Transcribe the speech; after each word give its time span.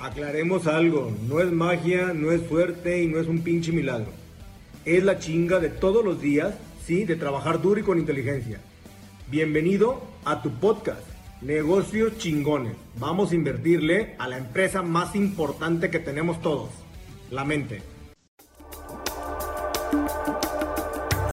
Aclaremos 0.00 0.66
algo, 0.66 1.14
no 1.28 1.40
es 1.40 1.52
magia, 1.52 2.14
no 2.14 2.32
es 2.32 2.48
suerte 2.48 3.02
y 3.02 3.06
no 3.06 3.20
es 3.20 3.26
un 3.26 3.42
pinche 3.42 3.70
milagro. 3.70 4.10
Es 4.86 5.04
la 5.04 5.18
chinga 5.18 5.58
de 5.58 5.68
todos 5.68 6.02
los 6.02 6.22
días, 6.22 6.54
sí, 6.86 7.04
de 7.04 7.16
trabajar 7.16 7.60
duro 7.60 7.80
y 7.80 7.82
con 7.82 7.98
inteligencia. 7.98 8.60
Bienvenido 9.30 10.02
a 10.24 10.40
tu 10.40 10.52
podcast, 10.52 11.02
Negocios 11.42 12.16
Chingones. 12.16 12.72
Vamos 12.96 13.32
a 13.32 13.34
invertirle 13.34 14.14
a 14.18 14.26
la 14.26 14.38
empresa 14.38 14.80
más 14.80 15.14
importante 15.14 15.90
que 15.90 15.98
tenemos 15.98 16.40
todos, 16.40 16.70
la 17.30 17.44
mente. 17.44 17.82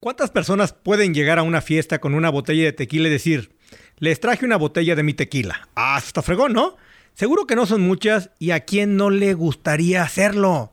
¿Cuántas 0.02 0.30
personas 0.30 0.74
pueden 0.74 1.14
llegar 1.14 1.40
a 1.40 1.44
una 1.44 1.62
fiesta 1.62 2.00
con 2.00 2.14
una 2.14 2.30
botella 2.30 2.66
de 2.66 2.74
tequila 2.74 3.08
y 3.08 3.12
decir, 3.12 3.56
les 3.98 4.20
traje 4.20 4.46
una 4.46 4.58
botella 4.58 4.94
de 4.98 5.04
mi 5.04 5.14
tequila? 5.14 5.70
Ah, 5.74 6.02
está 6.06 6.22
fregón, 6.22 6.52
¿no? 6.52 6.76
Seguro 7.18 7.48
que 7.48 7.56
no 7.56 7.66
son 7.66 7.82
muchas 7.82 8.30
y 8.38 8.52
a 8.52 8.60
quién 8.60 8.96
no 8.96 9.10
le 9.10 9.34
gustaría 9.34 10.04
hacerlo. 10.04 10.70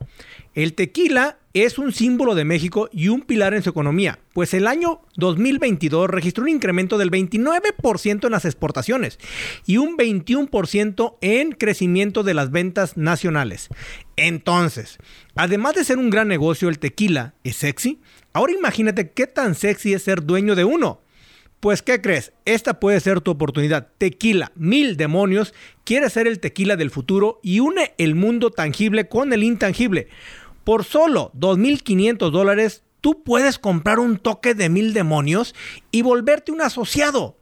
El 0.53 0.75
tequila 0.75 1.39
es 1.55 1.79
un 1.79 1.91
símbolo 1.91 2.35
de 2.35 2.45
México 2.45 2.87
y 2.93 3.07
un 3.07 3.21
pilar 3.21 3.55
en 3.55 3.63
su 3.63 3.71
economía, 3.71 4.19
pues 4.31 4.53
el 4.53 4.67
año 4.67 5.01
2022 5.15 6.07
registró 6.07 6.43
un 6.43 6.49
incremento 6.49 6.99
del 6.99 7.09
29% 7.09 8.25
en 8.25 8.31
las 8.31 8.45
exportaciones 8.45 9.17
y 9.65 9.77
un 9.77 9.97
21% 9.97 11.15
en 11.21 11.51
crecimiento 11.53 12.21
de 12.21 12.35
las 12.35 12.51
ventas 12.51 12.95
nacionales. 12.95 13.69
Entonces, 14.15 14.99
además 15.33 15.73
de 15.73 15.83
ser 15.83 15.97
un 15.97 16.11
gran 16.11 16.27
negocio, 16.27 16.69
el 16.69 16.77
tequila 16.77 17.33
es 17.43 17.55
sexy. 17.55 18.01
Ahora 18.33 18.53
imagínate 18.53 19.09
qué 19.09 19.25
tan 19.25 19.55
sexy 19.55 19.93
es 19.93 20.03
ser 20.03 20.23
dueño 20.23 20.53
de 20.53 20.65
uno. 20.65 21.01
Pues, 21.65 21.81
¿qué 21.81 21.99
crees? 21.99 22.31
Esta 22.45 22.79
puede 22.79 22.99
ser 22.99 23.21
tu 23.21 23.31
oportunidad. 23.31 23.87
Tequila, 23.97 24.51
mil 24.53 24.97
demonios, 24.97 25.55
quiere 25.83 26.11
ser 26.11 26.27
el 26.27 26.39
tequila 26.39 26.75
del 26.75 26.91
futuro 26.91 27.39
y 27.41 27.59
une 27.59 27.95
el 27.97 28.13
mundo 28.13 28.51
tangible 28.51 29.09
con 29.09 29.33
el 29.33 29.41
intangible. 29.41 30.07
Por 30.63 30.83
solo 30.83 31.31
2.500 31.33 32.29
dólares, 32.29 32.83
tú 33.01 33.23
puedes 33.23 33.57
comprar 33.57 33.97
un 33.97 34.19
toque 34.19 34.53
de 34.53 34.69
mil 34.69 34.93
demonios 34.93 35.55
y 35.89 36.03
volverte 36.03 36.51
un 36.51 36.61
asociado. 36.61 37.35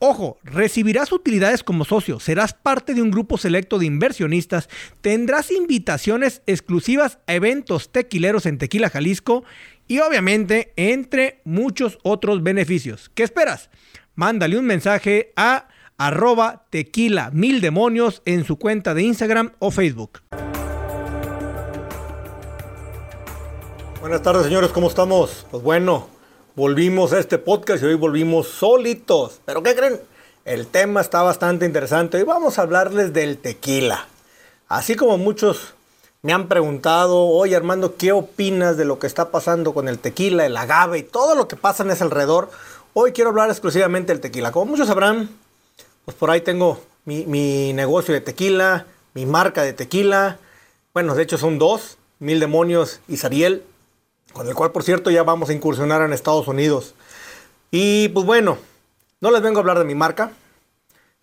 Ojo, 0.00 0.40
recibirás 0.42 1.12
utilidades 1.12 1.62
como 1.62 1.84
socio, 1.84 2.18
serás 2.18 2.54
parte 2.54 2.92
de 2.92 3.02
un 3.02 3.12
grupo 3.12 3.38
selecto 3.38 3.78
de 3.78 3.86
inversionistas, 3.86 4.68
tendrás 5.00 5.52
invitaciones 5.52 6.42
exclusivas 6.46 7.20
a 7.28 7.34
eventos 7.34 7.92
tequileros 7.92 8.46
en 8.46 8.58
Tequila 8.58 8.90
Jalisco 8.90 9.44
y 9.92 10.00
obviamente 10.00 10.72
entre 10.76 11.42
muchos 11.44 11.98
otros 12.02 12.42
beneficios. 12.42 13.10
¿Qué 13.14 13.24
esperas? 13.24 13.68
Mándale 14.14 14.56
un 14.56 14.64
mensaje 14.64 15.34
a 15.36 15.68
arroba 15.98 16.64
tequila 16.70 17.28
mil 17.34 17.60
demonios 17.60 18.22
en 18.24 18.46
su 18.46 18.56
cuenta 18.56 18.94
de 18.94 19.02
Instagram 19.02 19.52
o 19.58 19.70
Facebook. 19.70 20.20
Buenas 24.00 24.22
tardes 24.22 24.44
señores, 24.44 24.70
¿cómo 24.70 24.88
estamos? 24.88 25.46
Pues 25.50 25.62
bueno, 25.62 26.08
volvimos 26.56 27.12
a 27.12 27.18
este 27.18 27.36
podcast 27.36 27.82
y 27.82 27.86
hoy 27.88 27.94
volvimos 27.94 28.48
solitos. 28.48 29.42
¿Pero 29.44 29.62
qué 29.62 29.74
creen? 29.74 30.00
El 30.46 30.68
tema 30.68 31.02
está 31.02 31.20
bastante 31.20 31.66
interesante. 31.66 32.16
Hoy 32.16 32.24
vamos 32.24 32.58
a 32.58 32.62
hablarles 32.62 33.12
del 33.12 33.36
tequila. 33.36 34.08
Así 34.68 34.94
como 34.94 35.18
muchos 35.18 35.74
me 36.22 36.32
han 36.32 36.48
preguntado, 36.48 37.26
oye 37.26 37.56
Armando, 37.56 37.96
¿qué 37.96 38.12
opinas 38.12 38.76
de 38.76 38.84
lo 38.84 38.98
que 38.98 39.06
está 39.06 39.30
pasando 39.30 39.74
con 39.74 39.88
el 39.88 39.98
tequila, 39.98 40.46
el 40.46 40.56
agave 40.56 40.98
y 40.98 41.02
todo 41.02 41.34
lo 41.34 41.48
que 41.48 41.56
pasa 41.56 41.82
en 41.82 41.90
ese 41.90 42.04
alrededor? 42.04 42.50
Hoy 42.94 43.12
quiero 43.12 43.30
hablar 43.30 43.50
exclusivamente 43.50 44.12
del 44.12 44.20
tequila. 44.20 44.52
Como 44.52 44.66
muchos 44.66 44.88
sabrán, 44.88 45.30
pues 46.04 46.16
por 46.16 46.30
ahí 46.30 46.40
tengo 46.40 46.80
mi, 47.04 47.26
mi 47.26 47.72
negocio 47.72 48.14
de 48.14 48.20
tequila, 48.20 48.86
mi 49.14 49.26
marca 49.26 49.62
de 49.62 49.72
tequila. 49.72 50.38
Bueno, 50.94 51.14
de 51.14 51.22
hecho 51.24 51.38
son 51.38 51.58
dos, 51.58 51.98
Mil 52.18 52.38
Demonios 52.38 53.00
y 53.08 53.16
Sariel 53.16 53.64
con 54.32 54.48
el 54.48 54.54
cual 54.54 54.72
por 54.72 54.82
cierto 54.82 55.10
ya 55.10 55.22
vamos 55.22 55.50
a 55.50 55.52
incursionar 55.52 56.02
en 56.02 56.12
Estados 56.12 56.48
Unidos. 56.48 56.94
Y 57.70 58.08
pues 58.08 58.26
bueno, 58.26 58.58
no 59.20 59.30
les 59.30 59.42
vengo 59.42 59.58
a 59.58 59.60
hablar 59.60 59.78
de 59.78 59.84
mi 59.84 59.94
marca, 59.94 60.32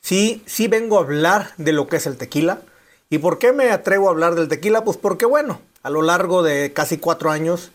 sí, 0.02 0.44
sí 0.46 0.68
vengo 0.68 0.98
a 0.98 1.02
hablar 1.02 1.52
de 1.58 1.74
lo 1.74 1.88
que 1.88 1.98
es 1.98 2.08
el 2.08 2.18
tequila. 2.18 2.62
¿Y 3.10 3.18
por 3.18 3.40
qué 3.40 3.54
me 3.54 3.72
atrevo 3.72 4.08
a 4.08 4.12
hablar 4.12 4.36
del 4.36 4.48
tequila? 4.48 4.84
Pues 4.84 4.98
porque 4.98 5.26
bueno, 5.26 5.62
a 5.82 5.90
lo 5.90 6.04
largo 6.04 6.44
de 6.44 6.74
casi 6.74 7.00
cuatro 7.00 7.32
años 7.32 7.72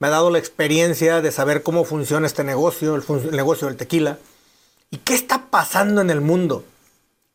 me 0.00 0.08
ha 0.08 0.10
dado 0.10 0.30
la 0.30 0.38
experiencia 0.38 1.20
de 1.20 1.30
saber 1.30 1.62
cómo 1.62 1.84
funciona 1.84 2.26
este 2.26 2.42
negocio, 2.42 2.96
el, 2.96 3.30
negocio 3.30 3.68
del 3.68 3.76
tequila, 3.76 4.18
y 4.90 4.96
qué 4.98 5.14
está 5.14 5.46
pasando 5.50 6.00
en 6.00 6.10
el 6.10 6.20
mundo. 6.20 6.64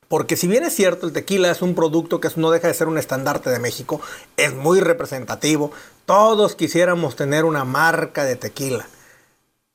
Porque 0.10 0.36
si 0.36 0.48
bien 0.48 0.66
es 0.66 0.76
cierto, 0.76 1.08
el 1.08 1.14
tequila 1.14 1.50
es 1.50 1.62
un 1.62 1.76
producto 1.76 2.20
que 2.20 2.30
no 2.36 2.52
deja 2.52 2.68
de 2.68 2.74
ser 2.74 2.90
un 2.90 2.98
estandarte 2.98 3.50
de 3.50 3.60
México, 3.60 4.02
es 4.36 4.54
muy 4.54 4.82
representativo, 4.82 5.72
todos 6.06 6.56
quisiéramos 6.56 7.16
tener 7.16 7.46
una 7.46 7.64
marca 7.64 8.26
de 8.26 8.36
tequila. 8.36 8.88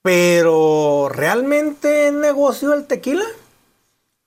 Pero, 0.03 1.09
¿realmente 1.11 2.09
es 2.09 2.13
negocio 2.13 2.75
el 2.75 2.87
tequila? 2.87 3.25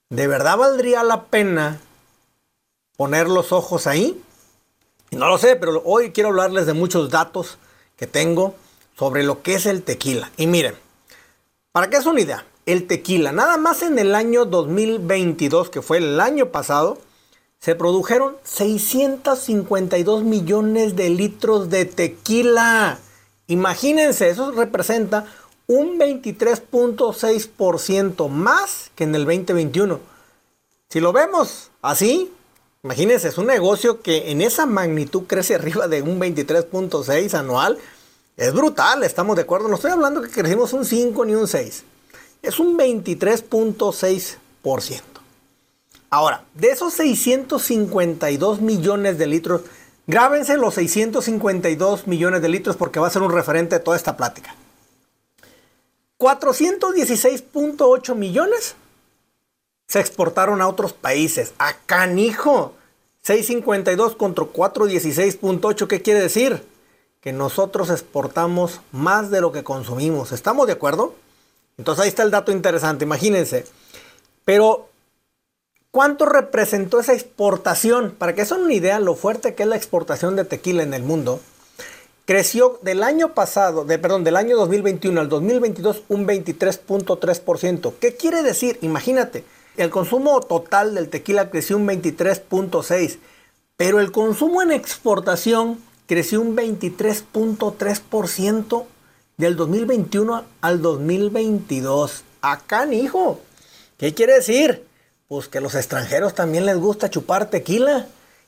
¿De 0.10 0.26
verdad 0.26 0.58
valdría 0.58 1.04
la 1.04 1.26
pena 1.26 1.82
poner 2.98 3.28
los 3.28 3.52
ojos 3.52 3.88
ahí? 3.88 4.22
No 5.12 5.28
lo 5.28 5.38
sé, 5.38 5.56
pero 5.56 5.82
hoy 5.86 6.12
quiero 6.12 6.30
hablarles 6.30 6.66
de 6.66 6.74
muchos 6.74 7.10
datos 7.10 7.58
que 7.96 8.08
tengo 8.08 8.56
sobre 8.98 9.24
lo 9.24 9.42
que 9.42 9.56
es 9.56 9.66
el 9.66 9.84
tequila. 9.84 10.32
Y 10.38 10.48
miren, 10.48 10.76
para 11.72 11.90
que 11.90 11.98
es 11.98 12.06
una 12.06 12.22
idea, 12.22 12.46
el 12.66 12.88
tequila, 12.88 13.32
nada 13.32 13.58
más 13.58 13.82
en 13.82 14.00
el 14.00 14.16
año 14.16 14.46
2022, 14.46 15.70
que 15.70 15.82
fue 15.82 16.00
el 16.00 16.20
año 16.20 16.52
pasado, 16.52 16.98
se 17.60 17.76
produjeron 17.76 18.36
652 18.44 20.24
millones 20.24 20.96
de 20.96 21.10
litros 21.10 21.70
de 21.70 21.86
tequila. 21.86 23.00
Imagínense, 23.48 24.30
eso 24.30 24.52
representa 24.52 25.26
un 25.68 26.00
23.6% 26.00 28.30
más 28.30 28.92
que 28.96 29.04
en 29.04 29.16
el 29.16 29.26
2021. 29.26 30.00
Si 30.90 31.00
lo 31.00 31.12
vemos 31.12 31.72
así, 31.82 32.32
imagínense, 32.86 33.28
es 33.30 33.38
un 33.40 33.48
negocio 33.48 34.02
que 34.02 34.30
en 34.32 34.42
esa 34.42 34.68
magnitud 34.68 35.24
crece 35.24 35.56
arriba 35.56 35.88
de 35.88 36.04
un 36.04 36.20
23.6 36.20 37.34
anual. 37.34 37.80
Es 38.38 38.54
brutal, 38.54 39.02
estamos 39.04 39.36
de 39.36 39.42
acuerdo. 39.42 39.68
No 39.68 39.74
estoy 39.76 39.92
hablando 39.92 40.22
que 40.22 40.30
crecimos 40.30 40.72
un 40.72 40.86
5 40.86 41.26
ni 41.26 41.34
un 41.34 41.48
6. 41.48 41.84
Es 42.44 42.60
un 42.60 42.78
23.6%. 42.78 45.02
Ahora, 46.12 46.44
de 46.54 46.70
esos 46.70 46.94
652 46.94 48.62
millones 48.62 49.18
de 49.18 49.26
litros, 49.26 49.62
grábense 50.06 50.56
los 50.56 50.76
652 50.76 52.06
millones 52.06 52.44
de 52.44 52.50
litros 52.50 52.78
porque 52.78 53.00
va 53.00 53.08
a 53.08 53.12
ser 53.12 53.24
un 53.24 53.32
referente 53.32 53.80
de 53.80 53.84
toda 53.84 53.98
esta 53.98 54.16
plática. 54.16 54.54
416.8 56.20 58.16
millones 58.16 58.76
se 59.88 60.00
exportaron 60.00 60.62
a 60.62 60.68
otros 60.68 60.94
países. 60.94 61.54
A 61.58 61.74
canijo. 61.86 62.74
652 63.22 64.16
contra 64.16 64.46
416.8. 64.46 65.88
¿Qué 65.88 66.02
quiere 66.02 66.22
decir? 66.22 66.64
Que 67.22 67.34
nosotros 67.34 67.90
exportamos 67.90 68.82
más 68.92 69.32
de 69.32 69.42
lo 69.42 69.52
que 69.52 69.64
consumimos. 69.64 70.32
¿Estamos 70.32 70.68
de 70.68 70.74
acuerdo? 70.74 71.16
Entonces 71.78 72.04
ahí 72.04 72.10
está 72.10 72.24
el 72.24 72.32
dato 72.32 72.52
interesante. 72.52 73.06
Imagínense. 73.06 73.66
Pero 74.44 74.90
¿Cuánto 75.96 76.26
representó 76.26 77.00
esa 77.00 77.14
exportación? 77.14 78.12
Para 78.18 78.36
que 78.36 78.46
se 78.46 78.54
una 78.54 78.74
idea 78.74 79.00
lo 79.00 79.16
fuerte 79.16 79.56
que 79.56 79.64
es 79.64 79.70
la 79.70 79.78
exportación 79.78 80.36
de 80.36 80.44
tequila 80.44 80.84
en 80.84 80.94
el 80.94 81.04
mundo, 81.04 81.40
creció 82.26 82.80
del 82.82 83.02
año 83.02 83.34
pasado, 83.34 83.86
de, 83.86 83.98
perdón, 83.98 84.26
del 84.26 84.36
año 84.36 84.58
2021 84.58 85.22
al 85.22 85.30
2022 85.30 86.04
un 86.10 86.28
23.3%. 86.28 87.94
¿Qué 88.02 88.14
quiere 88.18 88.44
decir? 88.44 88.78
Imagínate, 88.82 89.46
el 89.78 89.90
consumo 89.90 90.42
total 90.42 90.94
del 90.96 91.10
tequila 91.10 91.50
creció 91.50 91.78
un 91.78 91.88
23.6%, 91.88 93.18
pero 93.78 94.00
el 94.00 94.12
consumo 94.12 94.62
en 94.62 94.72
exportación 94.72 95.80
creció 96.08 96.40
un 96.42 96.56
23.3% 96.56 98.86
del 99.38 99.56
2021 99.56 100.44
al 100.62 100.82
2022. 100.82 102.24
Acá, 102.42 102.86
hijo. 102.94 103.40
¿Qué 103.98 104.14
quiere 104.14 104.36
decir? 104.36 104.86
pues 105.28 105.48
que 105.48 105.58
a 105.58 105.62
los 105.62 105.76
extranjeros 105.76 106.36
también 106.36 106.66
les 106.66 106.78
gusta 106.78 107.10
chupar 107.10 107.50
tequila. 107.50 108.08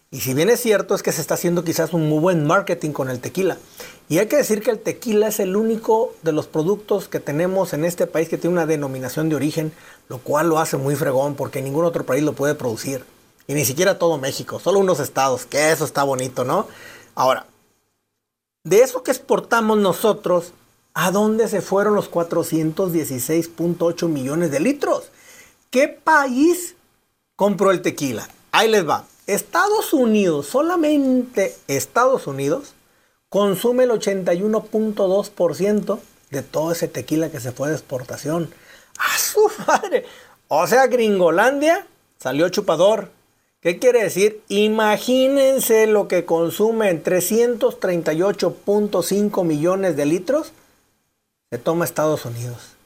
Y 0.10 0.22
si 0.22 0.34
bien 0.34 0.50
es 0.50 0.62
cierto, 0.62 0.96
es 0.96 1.04
que 1.04 1.12
se 1.12 1.20
está 1.20 1.34
haciendo 1.34 1.66
quizás 1.66 1.94
un 1.94 2.08
muy 2.08 2.20
buen 2.20 2.48
marketing 2.48 2.92
con 2.92 3.10
el 3.10 3.20
tequila. 3.20 3.58
Y 4.08 4.20
hay 4.20 4.28
que 4.28 4.38
decir 4.38 4.62
que 4.62 4.72
el 4.72 4.80
tequila 4.80 5.28
es 5.28 5.42
el 5.42 5.58
único 5.58 6.14
de 6.24 6.32
los 6.32 6.48
productos 6.48 7.10
que 7.10 7.20
tenemos 7.20 7.74
en 7.74 7.84
este 7.84 8.08
país 8.08 8.30
que 8.30 8.38
tiene 8.38 8.54
una 8.54 8.66
denominación 8.66 9.28
de 9.28 9.36
origen, 9.36 9.74
lo 10.08 10.20
cual 10.20 10.48
lo 10.48 10.60
hace 10.60 10.78
muy 10.78 10.96
fregón 10.96 11.36
porque 11.36 11.62
ningún 11.62 11.84
otro 11.84 12.06
país 12.06 12.24
lo 12.24 12.32
puede 12.34 12.56
producir. 12.56 13.04
Y 13.48 13.54
ni 13.54 13.66
siquiera 13.66 14.00
todo 14.00 14.18
México, 14.18 14.60
solo 14.60 14.80
unos 14.80 15.02
estados, 15.02 15.46
que 15.46 15.72
eso 15.72 15.84
está 15.84 16.04
bonito, 16.04 16.46
¿no? 16.46 16.68
Ahora, 17.14 17.48
de 18.64 18.80
eso 18.82 19.04
que 19.04 19.12
exportamos 19.12 19.78
nosotros, 19.78 20.54
¿a 20.94 21.12
dónde 21.12 21.50
se 21.50 21.60
fueron 21.62 21.96
los 21.96 22.10
416.8 22.10 24.08
millones 24.08 24.52
de 24.52 24.60
litros? 24.62 25.12
¿Qué 25.70 25.90
país 25.90 26.76
compró 27.36 27.72
el 27.72 27.82
tequila? 27.82 28.30
Ahí 28.52 28.70
les 28.70 28.88
va. 28.88 29.06
Estados 29.28 29.94
Unidos, 29.94 30.48
solamente 30.48 31.56
Estados 31.68 32.26
Unidos, 32.28 32.74
consume 33.30 33.84
el 33.84 33.92
81.2% 33.92 36.00
de 36.32 36.42
todo 36.42 36.72
ese 36.72 36.88
tequila 36.88 37.30
que 37.30 37.42
se 37.42 37.52
fue 37.52 37.70
de 37.70 37.76
exportación. 37.76 38.52
¡A 38.98 39.16
su 39.18 39.52
madre! 39.68 40.06
O 40.48 40.66
sea, 40.66 40.88
Gringolandia 40.88 41.86
salió 42.18 42.50
chupador. 42.50 43.12
¿Qué 43.60 43.80
quiere 43.80 44.04
decir? 44.04 44.44
Imagínense 44.48 45.88
lo 45.88 46.08
que 46.08 46.24
consumen 46.24 47.04
338.5 47.04 49.44
millones 49.44 49.98
de 49.98 50.06
litros. 50.06 50.54
Se 51.50 51.58
toma 51.58 51.84
Estados 51.84 52.24
Unidos. 52.24 52.78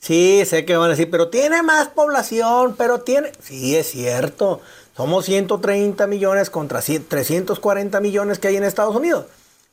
Sí, 0.00 0.44
sé 0.44 0.64
que 0.64 0.76
van 0.76 0.88
a 0.88 0.90
decir, 0.90 1.10
pero 1.10 1.28
tiene 1.28 1.62
más 1.62 1.88
población, 1.88 2.74
pero 2.76 3.00
tiene... 3.00 3.32
Sí, 3.42 3.76
es 3.76 3.90
cierto. 3.90 4.60
Somos 4.98 5.26
130 5.26 6.08
millones 6.08 6.50
contra 6.50 6.80
340 6.82 8.00
millones 8.00 8.40
que 8.40 8.48
hay 8.48 8.56
en 8.56 8.64
Estados 8.64 8.96
Unidos. 8.96 9.26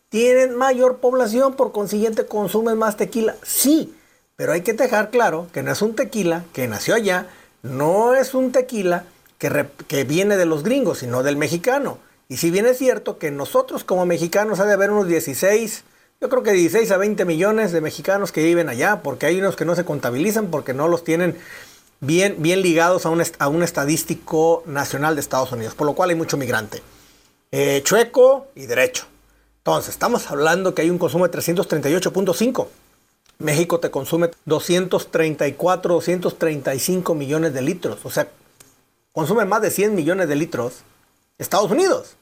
Tienen 0.10 0.56
mayor 0.56 0.98
población, 0.98 1.56
por 1.56 1.72
consiguiente 1.72 2.28
consumen 2.28 2.78
más 2.78 2.96
tequila. 2.96 3.36
Sí, 3.42 3.96
pero 4.36 4.52
hay 4.52 4.62
que 4.62 4.74
dejar 4.74 5.10
claro 5.10 5.48
que 5.52 5.64
no 5.64 5.72
es 5.72 5.82
un 5.82 5.96
tequila 5.96 6.46
que 6.54 6.68
nació 6.68 6.94
allá, 6.94 7.26
no 7.64 8.14
es 8.14 8.36
un 8.36 8.52
tequila 8.52 9.06
que, 9.40 9.66
que 9.88 10.04
viene 10.04 10.38
de 10.38 10.46
los 10.46 10.62
gringos, 10.62 11.00
sino 11.00 11.24
del 11.24 11.38
mexicano. 11.38 11.98
Y 12.30 12.38
si 12.38 12.52
bien 12.52 12.68
es 12.68 12.78
cierto 12.78 13.18
que 13.18 13.32
nosotros 13.32 13.84
como 13.84 14.06
mexicanos 14.06 14.60
ha 14.60 14.66
de 14.66 14.74
haber 14.74 14.92
unos 14.92 15.08
16 15.08 15.86
yo 16.22 16.30
creo 16.30 16.44
que 16.44 16.54
16 16.54 16.90
a 16.92 16.98
20 16.98 17.26
millones 17.26 17.72
de 17.74 17.82
mexicanos 17.82 18.32
que 18.32 18.42
viven 18.42 18.70
allá, 18.70 19.02
porque 19.04 19.26
hay 19.26 19.40
unos 19.40 19.58
que 19.58 19.66
no 19.66 19.76
se 19.76 19.84
contabilizan 19.84 20.48
porque 20.48 20.74
no 20.74 20.88
los 20.88 21.04
tienen 21.04 21.38
bien, 22.06 22.36
bien 22.40 22.62
ligados 22.62 23.06
a 23.06 23.10
un, 23.10 23.64
estadístico 23.64 24.64
nacional 24.66 25.16
de 25.16 25.22
Estados 25.22 25.52
Unidos, 25.52 25.76
por 25.76 25.88
lo 25.88 25.94
cual 25.94 26.10
hay 26.10 26.16
mucho 26.16 26.38
migrante. 26.38 26.82
Eh, 27.52 27.82
chueco 27.84 28.48
y 28.56 28.66
derecho. 28.66 29.06
Entonces, 29.58 29.92
estamos 29.92 30.30
hablando 30.30 30.76
que 30.76 30.84
hay 30.84 30.90
un 30.90 30.98
consumo 30.98 31.28
de 31.28 31.38
338.5. 31.38 32.68
México 33.40 33.80
te 33.80 33.92
consume 33.92 34.30
234, 34.46 35.94
235 35.96 37.16
millones 37.16 37.54
de 37.54 37.62
litros. 37.62 38.00
O 38.04 38.10
sea, 38.10 38.30
consume 39.12 39.46
más 39.46 39.62
de 39.62 39.72
100 39.72 39.96
millones 39.96 40.28
de 40.28 40.36
litros 40.36 40.84
Estados 41.38 41.72
Unidos. 41.72 42.16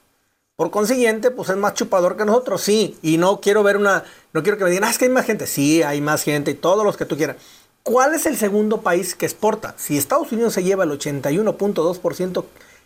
Por 0.55 0.69
consiguiente, 0.69 1.31
pues 1.31 1.49
es 1.49 1.57
más 1.57 1.73
chupador 1.73 2.15
que 2.15 2.25
nosotros, 2.25 2.61
sí. 2.61 2.97
Y 3.01 3.17
no 3.17 3.41
quiero 3.41 3.63
ver 3.63 3.77
una, 3.77 4.03
no 4.33 4.43
quiero 4.43 4.57
que 4.57 4.63
me 4.63 4.69
digan, 4.69 4.85
ah, 4.85 4.91
es 4.91 4.97
que 4.97 5.05
hay 5.05 5.11
más 5.11 5.25
gente. 5.25 5.47
Sí, 5.47 5.81
hay 5.83 5.99
más 5.99 6.23
gente 6.23 6.51
y 6.51 6.55
todos 6.55 6.85
los 6.85 6.95
que 6.95 7.05
tú 7.05 7.17
quieras. 7.17 7.37
¿Cuál 7.83 8.13
es 8.13 8.25
el 8.27 8.37
segundo 8.37 8.79
país 8.79 9.13
que 9.13 9.25
exporta? 9.25 9.75
Si 9.77 9.97
Estados 9.97 10.31
Unidos 10.31 10.53
se 10.53 10.63
lleva 10.63 10.85
el 10.85 10.91
81.2%, 10.91 12.45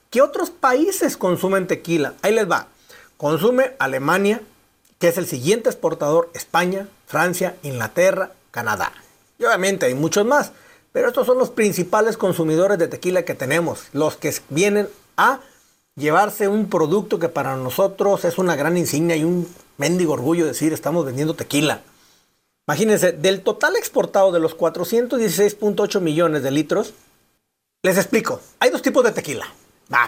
¿qué 0.09 0.23
otros 0.23 0.49
países 0.49 1.17
consumen 1.17 1.67
tequila? 1.67 2.15
Ahí 2.23 2.33
les 2.33 2.49
va. 2.49 2.69
Consume 3.15 3.73
Alemania, 3.77 4.41
que 4.97 5.09
es 5.09 5.19
el 5.19 5.27
siguiente 5.27 5.69
exportador, 5.69 6.31
España, 6.33 6.88
Francia, 7.05 7.55
Inglaterra, 7.61 8.31
Canadá. 8.49 8.91
Y 9.38 9.45
obviamente 9.45 9.85
hay 9.85 9.94
muchos 9.94 10.25
más. 10.25 10.51
Pero 10.91 11.09
estos 11.09 11.27
son 11.27 11.38
los 11.38 11.51
principales 11.51 12.17
consumidores 12.17 12.79
de 12.79 12.88
tequila 12.88 13.23
que 13.23 13.35
tenemos, 13.35 13.89
los 13.94 14.15
que 14.15 14.33
vienen 14.49 14.89
a 15.15 15.41
llevarse 15.95 16.47
un 16.47 16.69
producto 16.69 17.19
que 17.19 17.29
para 17.29 17.55
nosotros 17.55 18.25
es 18.25 18.39
una 18.39 18.55
gran 18.55 18.77
insignia 18.77 19.15
y 19.15 19.23
un 19.23 19.47
mendigo 19.77 20.13
orgullo 20.13 20.47
decir 20.47 20.73
estamos 20.73 21.05
vendiendo 21.05 21.35
tequila. 21.35 21.83
Imagínense, 22.68 23.14
del 23.14 23.42
total 23.42 23.75
exportado 23.75 24.31
de 24.31 24.40
los 24.40 24.58
416.8 24.58 26.02
millones 26.02 26.44
de 26.44 26.52
litros, 26.52 26.94
les 27.84 27.98
explico, 27.98 28.42
hay 28.60 28.69
dos 28.69 28.81
tipos 28.81 29.04
de 29.04 29.12
tequila. 29.12 29.48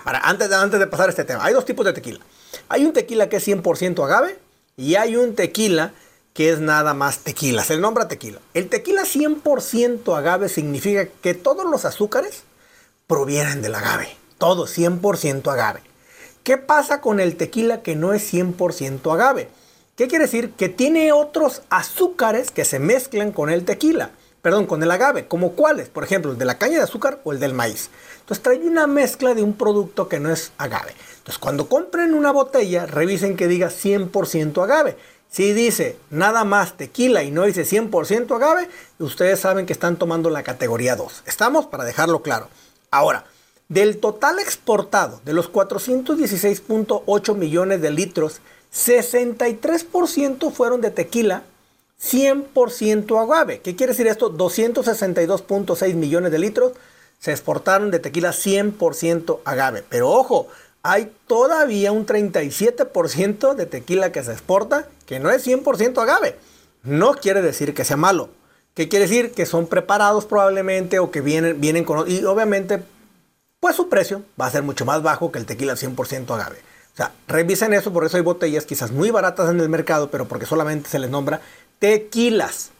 para, 0.03 0.19
antes, 0.19 0.49
de, 0.49 0.55
antes 0.55 0.79
de 0.79 0.87
pasar 0.87 1.09
este 1.09 1.23
tema, 1.23 1.45
hay 1.45 1.53
dos 1.53 1.65
tipos 1.65 1.85
de 1.85 1.93
tequila. 1.93 2.19
Hay 2.67 2.85
un 2.85 2.93
tequila 2.93 3.29
que 3.29 3.37
es 3.37 3.47
100% 3.47 4.03
agave 4.03 4.37
y 4.75 4.95
hay 4.95 5.15
un 5.15 5.35
tequila 5.35 5.93
que 6.33 6.51
es 6.51 6.59
nada 6.59 6.93
más 6.93 7.19
tequila, 7.19 7.63
se 7.63 7.75
le 7.75 7.81
nombra 7.81 8.07
tequila. 8.07 8.39
El 8.53 8.69
tequila 8.69 9.03
100% 9.03 10.17
agave 10.17 10.49
significa 10.49 11.05
que 11.05 11.33
todos 11.33 11.65
los 11.65 11.85
azúcares 11.85 12.43
provienen 13.07 13.61
del 13.61 13.75
agave 13.75 14.19
todo 14.39 14.65
100% 14.65 15.51
agave. 15.51 15.81
¿Qué 16.43 16.57
pasa 16.57 17.01
con 17.01 17.19
el 17.19 17.35
tequila 17.35 17.83
que 17.83 17.95
no 17.95 18.13
es 18.13 18.33
100% 18.33 19.13
agave? 19.13 19.49
¿Qué 19.99 20.07
quiere 20.07 20.27
decir? 20.27 20.51
Que 20.51 20.69
tiene 20.69 21.11
otros 21.11 21.61
azúcares 21.69 22.51
que 22.51 22.63
se 22.63 22.79
mezclan 22.79 23.33
con 23.33 23.49
el 23.49 23.65
tequila. 23.65 24.11
Perdón, 24.41 24.65
con 24.65 24.81
el 24.81 24.89
agave. 24.89 25.27
¿Como 25.27 25.57
cuáles? 25.57 25.89
Por 25.89 26.05
ejemplo, 26.05 26.31
el 26.31 26.37
de 26.37 26.45
la 26.45 26.57
caña 26.57 26.77
de 26.77 26.85
azúcar 26.85 27.19
o 27.25 27.33
el 27.33 27.39
del 27.41 27.53
maíz. 27.53 27.89
Entonces 28.21 28.41
trae 28.41 28.59
una 28.59 28.87
mezcla 28.87 29.33
de 29.33 29.43
un 29.43 29.55
producto 29.55 30.07
que 30.07 30.21
no 30.21 30.31
es 30.31 30.53
agave. 30.57 30.93
Entonces 31.17 31.37
cuando 31.37 31.67
compren 31.67 32.13
una 32.13 32.31
botella, 32.31 32.85
revisen 32.85 33.35
que 33.35 33.49
diga 33.49 33.67
100% 33.67 34.63
agave. 34.63 34.95
Si 35.29 35.51
dice 35.51 35.97
nada 36.11 36.45
más 36.45 36.77
tequila 36.77 37.23
y 37.23 37.31
no 37.31 37.43
dice 37.43 37.65
100% 37.65 38.33
agave, 38.33 38.69
ustedes 38.99 39.41
saben 39.41 39.65
que 39.65 39.73
están 39.73 39.97
tomando 39.97 40.29
la 40.29 40.43
categoría 40.43 40.95
2. 40.95 41.23
¿Estamos? 41.25 41.65
Para 41.65 41.83
dejarlo 41.83 42.21
claro. 42.21 42.47
Ahora, 42.89 43.25
del 43.67 43.97
total 43.97 44.39
exportado 44.39 45.19
de 45.25 45.33
los 45.33 45.51
416.8 45.51 47.35
millones 47.35 47.81
de 47.81 47.91
litros, 47.91 48.39
63% 48.73 50.51
fueron 50.51 50.81
de 50.81 50.91
tequila, 50.91 51.43
100% 52.01 53.21
agave. 53.21 53.59
¿Qué 53.61 53.75
quiere 53.75 53.93
decir 53.93 54.07
esto? 54.07 54.31
262.6 54.35 55.93
millones 55.95 56.31
de 56.31 56.39
litros 56.39 56.73
se 57.19 57.31
exportaron 57.31 57.91
de 57.91 57.99
tequila 57.99 58.31
100% 58.31 59.39
agave. 59.43 59.83
Pero 59.89 60.09
ojo, 60.09 60.47
hay 60.83 61.11
todavía 61.27 61.91
un 61.91 62.05
37% 62.05 63.53
de 63.55 63.65
tequila 63.65 64.11
que 64.11 64.23
se 64.23 64.31
exporta 64.31 64.87
que 65.05 65.19
no 65.19 65.29
es 65.29 65.45
100% 65.45 66.01
agave. 66.01 66.37
No 66.83 67.15
quiere 67.15 67.41
decir 67.41 67.73
que 67.73 67.83
sea 67.83 67.97
malo. 67.97 68.29
¿Qué 68.75 68.87
quiere 68.87 69.07
decir? 69.07 69.31
Que 69.31 69.45
son 69.45 69.67
preparados 69.67 70.25
probablemente 70.25 70.99
o 70.99 71.11
que 71.11 71.19
vienen, 71.19 71.59
vienen 71.59 71.83
con... 71.83 72.09
Y 72.09 72.23
obviamente 72.23 72.81
pues 73.59 73.75
su 73.75 73.89
precio 73.89 74.23
va 74.39 74.45
a 74.45 74.51
ser 74.51 74.63
mucho 74.63 74.85
más 74.85 75.03
bajo 75.03 75.31
que 75.31 75.39
el 75.39 75.45
tequila 75.45 75.73
100% 75.73 76.33
agave. 76.33 76.57
O 76.93 76.97
sea, 76.97 77.13
revisen 77.27 77.73
eso, 77.73 77.93
por 77.93 78.05
eso 78.05 78.17
hay 78.17 78.23
botellas 78.23 78.65
quizás 78.65 78.91
muy 78.91 79.11
baratas 79.11 79.49
en 79.49 79.59
el 79.59 79.69
mercado, 79.69 80.11
pero 80.11 80.27
porque 80.27 80.45
solamente 80.45 80.89
se 80.89 80.99
les 80.99 81.09
nombra 81.09 81.41
tequilas, 81.79 82.71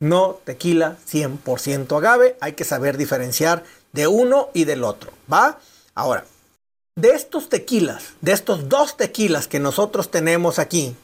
no 0.00 0.40
tequila 0.44 0.96
100% 1.08 1.96
agave. 1.96 2.36
Hay 2.40 2.54
que 2.54 2.64
saber 2.64 2.96
diferenciar 2.96 3.64
de 3.92 4.08
uno 4.08 4.48
y 4.52 4.64
del 4.64 4.82
otro, 4.84 5.12
¿va? 5.32 5.58
Ahora, 5.94 6.24
de 6.96 7.10
estos 7.10 7.48
tequilas, 7.48 8.14
de 8.20 8.32
estos 8.32 8.68
dos 8.68 8.96
tequilas 8.96 9.48
que 9.48 9.60
nosotros 9.60 10.10
tenemos 10.10 10.58
aquí, 10.58 10.96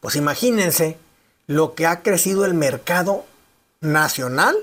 pues 0.00 0.16
imagínense 0.16 0.98
lo 1.46 1.74
que 1.74 1.86
ha 1.86 2.02
crecido 2.02 2.44
el 2.44 2.54
mercado 2.54 3.24
nacional, 3.80 4.56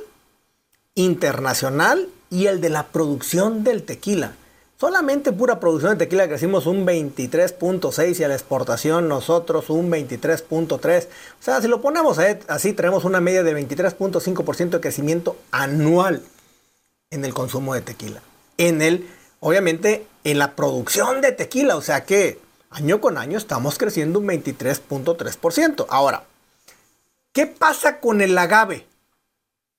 internacional 0.96 2.08
y 2.29 2.46
el 2.46 2.62
de 2.62 2.69
la 2.69 2.88
producción 2.88 3.63
del 3.63 3.84
tequila. 3.84 4.36
Solamente 4.79 5.33
pura 5.33 5.59
producción 5.59 5.91
de 5.91 6.05
tequila 6.05 6.29
crecimos 6.29 6.65
un 6.65 6.88
23.6 6.88 8.17
y 8.17 8.24
a 8.24 8.29
la 8.29 8.36
exportación 8.36 9.09
nosotros 9.09 9.69
un 9.69 9.91
23.3. 9.91 11.05
O 11.05 11.43
sea, 11.43 11.62
si 11.62 11.67
lo 11.67 11.81
ponemos 11.81 12.17
así, 12.48 12.71
tenemos 12.71 13.03
una 13.03 13.19
media 13.19 13.43
de 13.43 13.53
23.5% 13.53 14.69
de 14.69 14.79
crecimiento 14.79 15.36
anual 15.51 16.24
en 17.09 17.25
el 17.25 17.33
consumo 17.33 17.74
de 17.74 17.81
tequila. 17.81 18.21
En 18.57 18.81
el, 18.81 19.09
obviamente, 19.41 20.07
en 20.24 20.39
la 20.39 20.55
producción 20.55 21.19
de 21.19 21.33
tequila. 21.33 21.75
O 21.75 21.81
sea 21.81 22.05
que 22.05 22.39
año 22.69 23.01
con 23.01 23.17
año 23.17 23.38
estamos 23.38 23.77
creciendo 23.77 24.19
un 24.19 24.27
23.3%. 24.27 25.88
Ahora, 25.89 26.24
¿qué 27.33 27.48
pasa 27.48 28.00
con 28.00 28.21
el 28.21 28.38
agave? 28.38 28.88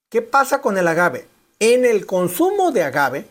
¿Qué 0.09 0.21
pasa 0.21 0.61
con 0.61 0.77
el 0.77 0.87
agave? 0.87 1.27
En 1.57 1.85
el 1.85 2.05
consumo 2.05 2.71
de 2.71 2.83
agave 2.83 3.25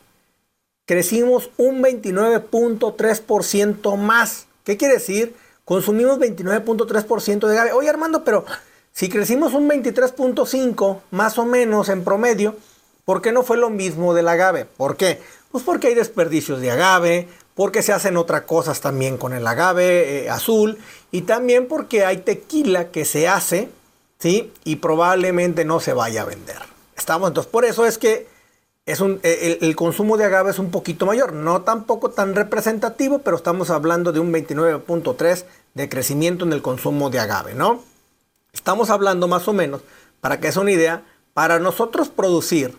crecimos 0.90 1.50
un 1.56 1.84
29.3% 1.84 3.96
más. 3.96 4.48
¿Qué 4.64 4.76
quiere 4.76 4.94
decir? 4.94 5.36
Consumimos 5.64 6.18
29.3% 6.18 7.46
de 7.46 7.52
agave. 7.52 7.72
Oye 7.74 7.88
Armando, 7.88 8.24
pero 8.24 8.44
si 8.90 9.08
crecimos 9.08 9.54
un 9.54 9.70
23.5 9.70 10.98
más 11.12 11.38
o 11.38 11.44
menos 11.44 11.90
en 11.90 12.02
promedio, 12.02 12.56
¿por 13.04 13.22
qué 13.22 13.30
no 13.30 13.44
fue 13.44 13.56
lo 13.56 13.70
mismo 13.70 14.14
del 14.14 14.26
agave? 14.26 14.64
¿Por 14.64 14.96
qué? 14.96 15.20
Pues 15.52 15.62
porque 15.62 15.86
hay 15.86 15.94
desperdicios 15.94 16.60
de 16.60 16.72
agave, 16.72 17.28
porque 17.54 17.84
se 17.84 17.92
hacen 17.92 18.16
otras 18.16 18.42
cosas 18.42 18.80
también 18.80 19.16
con 19.16 19.32
el 19.32 19.46
agave 19.46 20.24
eh, 20.24 20.28
azul 20.28 20.76
y 21.12 21.20
también 21.20 21.68
porque 21.68 22.04
hay 22.04 22.16
tequila 22.16 22.90
que 22.90 23.04
se 23.04 23.28
hace, 23.28 23.68
¿sí? 24.18 24.52
Y 24.64 24.74
probablemente 24.76 25.64
no 25.64 25.78
se 25.78 25.92
vaya 25.92 26.22
a 26.22 26.24
vender. 26.24 26.58
Estamos, 26.96 27.28
entonces, 27.28 27.52
por 27.52 27.64
eso 27.64 27.86
es 27.86 27.96
que 27.96 28.26
es 28.90 29.00
un, 29.00 29.20
e, 29.22 29.58
el, 29.60 29.76
consumo 29.76 30.16
de 30.16 30.24
agave 30.24 30.50
es 30.50 30.58
un 30.58 30.70
poquito 30.70 31.06
mayor, 31.06 31.32
no 31.32 31.62
tampoco 31.62 32.10
tan 32.10 32.34
representativo, 32.34 33.20
pero 33.20 33.36
estamos 33.36 33.70
hablando 33.70 34.12
de 34.12 34.20
un 34.20 34.32
29.3 34.32 35.44
de 35.74 35.88
crecimiento 35.88 36.44
en 36.44 36.52
el 36.52 36.62
consumo 36.62 37.10
de 37.10 37.20
agave, 37.20 37.54
¿no? 37.54 37.82
Estamos 38.52 38.90
hablando 38.90 39.28
más 39.28 39.46
o 39.48 39.52
menos, 39.52 39.82
para 40.20 40.40
que 40.40 40.50
sea 40.50 40.62
una 40.62 40.72
idea, 40.72 41.04
para 41.34 41.58
nosotros 41.58 42.08
producir 42.08 42.76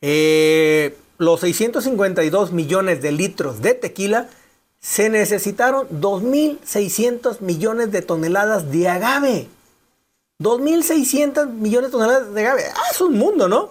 eh, 0.00 0.96
los 1.18 1.40
652 1.40 2.52
millones 2.52 3.00
de 3.00 3.12
litros 3.12 3.62
de 3.62 3.74
tequila, 3.74 4.28
se 4.80 5.08
necesitaron 5.08 5.88
2.600 5.88 7.40
millones 7.40 7.92
de 7.92 8.02
toneladas 8.02 8.72
de 8.72 8.88
agave. 8.88 9.48
2.600 10.40 11.50
millones 11.50 11.90
de 11.90 11.92
toneladas 11.92 12.34
de 12.34 12.40
agave. 12.40 12.64
Ah, 12.74 12.90
es 12.90 13.00
un 13.00 13.16
mundo, 13.16 13.48
¿no? 13.48 13.70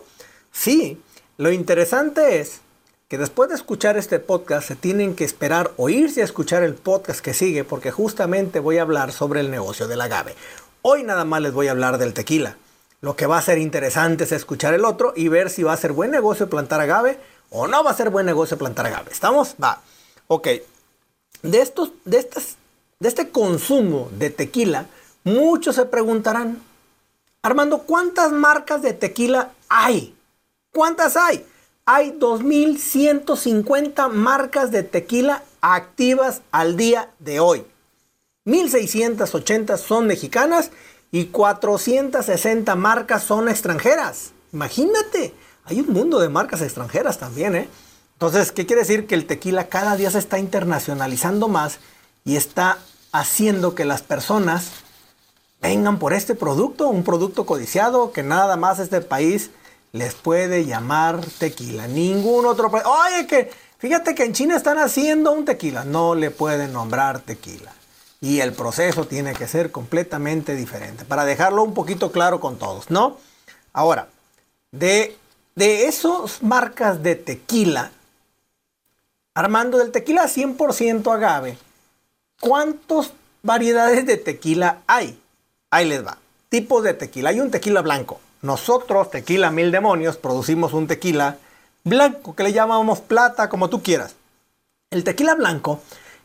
Sí, 0.53 1.01
lo 1.41 1.51
interesante 1.51 2.39
es 2.39 2.61
que 3.07 3.17
después 3.17 3.49
de 3.49 3.55
escuchar 3.55 3.97
este 3.97 4.19
podcast 4.19 4.67
se 4.67 4.75
tienen 4.75 5.15
que 5.15 5.23
esperar 5.23 5.71
o 5.75 5.89
irse 5.89 6.21
a 6.21 6.23
escuchar 6.23 6.61
el 6.61 6.75
podcast 6.75 7.19
que 7.19 7.33
sigue 7.33 7.63
porque 7.63 7.89
justamente 7.89 8.59
voy 8.59 8.77
a 8.77 8.83
hablar 8.83 9.11
sobre 9.11 9.39
el 9.39 9.49
negocio 9.49 9.87
del 9.87 10.01
agave. 10.01 10.35
Hoy 10.83 11.01
nada 11.01 11.25
más 11.25 11.41
les 11.41 11.51
voy 11.51 11.67
a 11.67 11.71
hablar 11.71 11.97
del 11.97 12.13
tequila. 12.13 12.57
Lo 13.01 13.15
que 13.15 13.25
va 13.25 13.39
a 13.39 13.41
ser 13.41 13.57
interesante 13.57 14.25
es 14.25 14.31
escuchar 14.33 14.75
el 14.75 14.85
otro 14.85 15.13
y 15.15 15.29
ver 15.29 15.49
si 15.49 15.63
va 15.63 15.73
a 15.73 15.77
ser 15.77 15.93
buen 15.93 16.11
negocio 16.11 16.47
plantar 16.47 16.79
agave 16.79 17.17
o 17.49 17.65
no 17.65 17.83
va 17.83 17.89
a 17.89 17.95
ser 17.95 18.11
buen 18.11 18.27
negocio 18.27 18.55
plantar 18.59 18.85
agave. 18.85 19.11
¿Estamos? 19.11 19.55
Va. 19.61 19.81
Ok. 20.27 20.47
De 21.41 21.59
estos, 21.59 21.91
de 22.05 22.19
estas, 22.19 22.57
de 22.99 23.07
este 23.07 23.29
consumo 23.31 24.11
de 24.15 24.29
tequila, 24.29 24.85
muchos 25.23 25.73
se 25.75 25.87
preguntarán, 25.87 26.61
Armando, 27.41 27.79
¿cuántas 27.79 28.31
marcas 28.31 28.83
de 28.83 28.93
tequila 28.93 29.53
hay? 29.69 30.13
¿Cuántas 30.73 31.17
hay? 31.17 31.45
Hay 31.85 32.11
2.150 32.11 34.09
marcas 34.09 34.71
de 34.71 34.83
tequila 34.83 35.43
activas 35.59 36.41
al 36.51 36.77
día 36.77 37.11
de 37.19 37.41
hoy. 37.41 37.65
1.680 38.45 39.77
son 39.77 40.07
mexicanas 40.07 40.71
y 41.11 41.25
460 41.25 42.73
marcas 42.75 43.23
son 43.23 43.49
extranjeras. 43.49 44.31
Imagínate, 44.53 45.33
hay 45.65 45.81
un 45.81 45.91
mundo 45.91 46.19
de 46.19 46.29
marcas 46.29 46.61
extranjeras 46.61 47.17
también, 47.17 47.55
¿eh? 47.55 47.67
Entonces, 48.13 48.53
¿qué 48.53 48.65
quiere 48.65 48.83
decir? 48.83 49.07
Que 49.07 49.15
el 49.15 49.27
tequila 49.27 49.67
cada 49.67 49.97
día 49.97 50.09
se 50.09 50.19
está 50.19 50.39
internacionalizando 50.39 51.49
más 51.49 51.79
y 52.23 52.37
está 52.37 52.77
haciendo 53.11 53.75
que 53.75 53.83
las 53.83 54.03
personas 54.03 54.71
vengan 55.61 55.99
por 55.99 56.13
este 56.13 56.33
producto, 56.33 56.87
un 56.87 57.03
producto 57.03 57.45
codiciado 57.45 58.13
que 58.13 58.23
nada 58.23 58.55
más 58.55 58.79
este 58.79 59.01
país 59.01 59.51
les 59.91 60.13
puede 60.13 60.65
llamar 60.65 61.21
tequila. 61.39 61.87
Ningún 61.87 62.45
otro 62.45 62.71
país. 62.71 62.85
Oye, 62.85 63.27
que 63.27 63.51
fíjate 63.77 64.15
que 64.15 64.23
en 64.23 64.33
China 64.33 64.55
están 64.55 64.77
haciendo 64.77 65.31
un 65.31 65.45
tequila. 65.45 65.83
No 65.83 66.15
le 66.15 66.31
pueden 66.31 66.73
nombrar 66.73 67.19
tequila. 67.19 67.73
Y 68.21 68.39
el 68.39 68.53
proceso 68.53 69.07
tiene 69.07 69.33
que 69.33 69.47
ser 69.47 69.71
completamente 69.71 70.55
diferente. 70.55 71.05
Para 71.05 71.25
dejarlo 71.25 71.63
un 71.63 71.73
poquito 71.73 72.11
claro 72.11 72.39
con 72.39 72.57
todos, 72.57 72.89
¿no? 72.91 73.17
Ahora, 73.73 74.09
de, 74.71 75.17
de 75.55 75.87
esas 75.87 76.43
marcas 76.43 77.01
de 77.01 77.15
tequila, 77.15 77.91
Armando 79.33 79.77
del 79.77 79.91
tequila 79.91 80.25
100% 80.25 81.09
agave, 81.13 81.57
¿cuántas 82.41 83.13
variedades 83.41 84.05
de 84.05 84.17
tequila 84.17 84.81
hay? 84.87 85.17
Ahí 85.69 85.87
les 85.87 86.05
va. 86.05 86.17
Tipos 86.49 86.83
de 86.83 86.93
tequila. 86.93 87.29
Hay 87.29 87.39
un 87.39 87.49
tequila 87.49 87.81
blanco. 87.81 88.19
Nosotros, 88.41 89.11
tequila 89.11 89.51
mil 89.51 89.71
demonios, 89.71 90.17
producimos 90.17 90.73
un 90.73 90.87
tequila 90.87 91.37
blanco 91.83 92.35
que 92.35 92.43
le 92.43 92.53
llamamos 92.53 92.99
plata, 92.99 93.49
como 93.49 93.69
tú 93.69 93.83
quieras. 93.83 94.15
El 94.89 95.03
tequila 95.03 95.35
blanco 95.35 95.79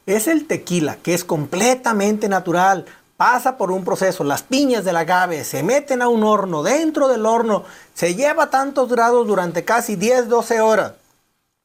es 0.07 0.27
el 0.27 0.47
tequila 0.47 0.97
que 0.97 1.15
es 1.15 1.25
completamente 1.25 2.29
natural. 2.29 2.87
Pasa 3.17 3.57
por 3.57 3.71
un 3.71 3.85
proceso, 3.85 4.25
las 4.25 4.43
piñas 4.43 4.85
del 4.85 4.97
agave 4.97 5.45
se 5.45 5.63
meten 5.63 6.03
a 6.03 6.09
un 6.09 6.23
horno, 6.23 6.63
dentro 6.63 7.09
del 7.09 7.25
horno 7.25 7.65
se 7.95 8.15
lleva 8.15 8.51
tantos 8.51 8.91
grados 8.91 9.27
durante 9.27 9.65
casi 9.65 9.97
10-12 9.97 10.61
horas. 10.61 10.93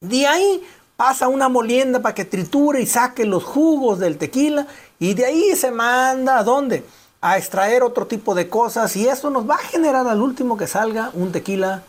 De 0.00 0.26
ahí 0.26 0.62
pasa 0.96 1.28
una 1.28 1.48
molienda 1.48 2.00
para 2.00 2.14
que 2.14 2.24
triture 2.24 2.80
y 2.80 2.86
saque 2.86 3.24
los 3.24 3.44
jugos 3.44 3.98
del 3.98 4.18
tequila 4.18 4.66
y 4.98 5.14
de 5.14 5.26
ahí 5.26 5.56
se 5.56 5.70
manda 5.70 6.38
a 6.38 6.44
dónde? 6.44 6.84
A 7.22 7.38
extraer 7.38 7.84
otro 7.84 8.06
tipo 8.06 8.34
de 8.34 8.48
cosas 8.48 8.94
y 8.96 9.08
eso 9.08 9.30
nos 9.30 9.48
va 9.48 9.54
a 9.54 9.58
generar 9.58 10.06
al 10.08 10.20
último 10.20 10.56
que 10.56 10.66
salga 10.66 11.10
un 11.14 11.32
tequila 11.32 11.84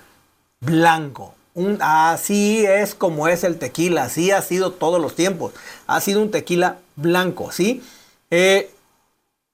blanco. 0.61 1.33
Así 1.79 2.65
es 2.65 2.95
como 2.95 3.27
es 3.27 3.43
el 3.43 3.57
tequila, 3.57 4.03
así 4.03 4.31
ha 4.31 4.41
sido 4.41 4.71
todos 4.71 5.01
los 5.01 5.15
tiempos. 5.15 5.53
Ha 5.87 5.99
sido 6.01 6.21
un 6.21 6.31
tequila 6.31 6.77
blanco, 6.95 7.51
¿sí? 7.51 7.83
Eh, 8.29 8.71